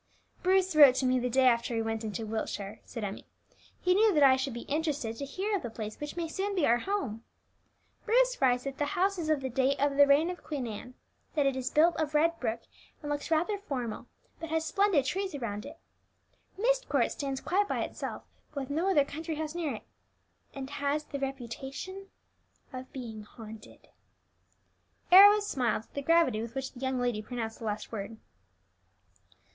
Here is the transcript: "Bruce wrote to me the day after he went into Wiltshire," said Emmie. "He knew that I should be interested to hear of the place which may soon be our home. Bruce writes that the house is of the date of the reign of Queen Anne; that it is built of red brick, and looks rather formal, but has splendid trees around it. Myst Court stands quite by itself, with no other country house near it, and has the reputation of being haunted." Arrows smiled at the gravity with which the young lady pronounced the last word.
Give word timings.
"Bruce 0.41 0.75
wrote 0.75 0.95
to 0.95 1.05
me 1.05 1.19
the 1.19 1.29
day 1.29 1.45
after 1.45 1.75
he 1.75 1.81
went 1.83 2.03
into 2.03 2.25
Wiltshire," 2.25 2.81
said 2.83 3.03
Emmie. 3.03 3.27
"He 3.79 3.93
knew 3.93 4.11
that 4.15 4.23
I 4.23 4.35
should 4.35 4.55
be 4.55 4.61
interested 4.61 5.15
to 5.17 5.25
hear 5.25 5.55
of 5.55 5.61
the 5.61 5.69
place 5.69 5.99
which 5.99 6.15
may 6.17 6.27
soon 6.27 6.55
be 6.55 6.65
our 6.65 6.79
home. 6.79 7.23
Bruce 8.07 8.41
writes 8.41 8.63
that 8.63 8.79
the 8.79 8.95
house 8.97 9.19
is 9.19 9.29
of 9.29 9.41
the 9.41 9.49
date 9.51 9.79
of 9.79 9.97
the 9.97 10.07
reign 10.07 10.31
of 10.31 10.43
Queen 10.43 10.65
Anne; 10.65 10.95
that 11.35 11.45
it 11.45 11.55
is 11.55 11.69
built 11.69 11.95
of 11.97 12.15
red 12.15 12.39
brick, 12.39 12.61
and 13.03 13.11
looks 13.11 13.29
rather 13.29 13.59
formal, 13.59 14.07
but 14.39 14.49
has 14.49 14.65
splendid 14.65 15.05
trees 15.05 15.35
around 15.35 15.67
it. 15.67 15.77
Myst 16.57 16.89
Court 16.89 17.11
stands 17.11 17.39
quite 17.39 17.67
by 17.67 17.83
itself, 17.83 18.23
with 18.55 18.71
no 18.71 18.89
other 18.89 19.05
country 19.05 19.35
house 19.35 19.53
near 19.53 19.75
it, 19.75 19.83
and 20.55 20.67
has 20.67 21.03
the 21.03 21.19
reputation 21.19 22.07
of 22.73 22.91
being 22.91 23.21
haunted." 23.21 23.89
Arrows 25.11 25.45
smiled 25.45 25.83
at 25.83 25.93
the 25.93 26.01
gravity 26.01 26.41
with 26.41 26.55
which 26.55 26.71
the 26.71 26.79
young 26.79 26.99
lady 26.99 27.21
pronounced 27.21 27.59
the 27.59 27.65
last 27.65 27.91
word. 27.91 28.17